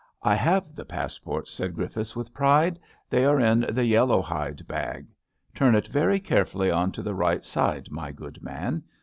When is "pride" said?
2.33-2.79